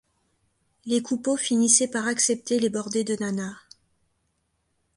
Les 0.85 1.03
Coupeau 1.03 1.37
finissaient 1.37 1.87
par 1.87 2.07
accepter 2.07 2.59
les 2.59 2.71
bordées 2.71 3.03
de 3.03 3.15
Nana. 3.19 3.55